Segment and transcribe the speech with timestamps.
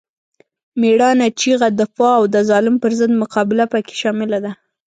[0.79, 4.51] مېړانه، چیغه، دفاع او د ظالم پر ضد مقابله پکې شامله ده.